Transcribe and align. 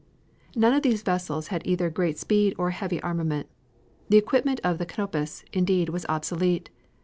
None 0.55 0.73
of 0.73 0.81
these 0.81 1.03
vessels 1.03 1.49
had 1.49 1.61
either 1.63 1.91
great 1.91 2.17
speed 2.17 2.55
or 2.57 2.71
heavy 2.71 2.99
armament. 3.03 3.47
The 4.09 4.17
equipment 4.17 4.59
of 4.63 4.79
the 4.79 4.85
Canopus, 4.87 5.45
indeed, 5.53 5.89
was 5.89 6.07
obsolete. 6.09 6.71